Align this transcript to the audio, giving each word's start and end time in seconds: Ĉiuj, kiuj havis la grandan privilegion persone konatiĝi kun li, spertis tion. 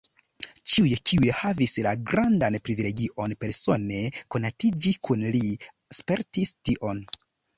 Ĉiuj, 0.73 0.93
kiuj 1.09 1.27
havis 1.41 1.75
la 1.87 1.91
grandan 2.11 2.57
privilegion 2.69 3.35
persone 3.45 3.99
konatiĝi 4.35 4.95
kun 5.09 5.23
li, 5.35 5.43
spertis 6.01 6.55
tion. 6.71 7.05